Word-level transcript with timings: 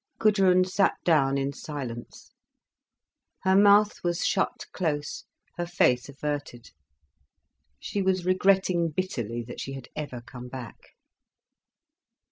Gudrun 0.17 0.65
sat 0.65 0.95
down 1.05 1.37
in 1.37 1.53
silence. 1.53 2.31
Her 3.43 3.55
mouth 3.55 4.03
was 4.03 4.25
shut 4.25 4.65
close, 4.71 5.25
her 5.57 5.67
face 5.67 6.09
averted. 6.09 6.71
She 7.79 8.01
was 8.01 8.25
regretting 8.25 8.89
bitterly 8.89 9.43
that 9.43 9.61
she 9.61 9.73
had 9.73 9.89
ever 9.95 10.21
come 10.21 10.47
back. 10.47 10.95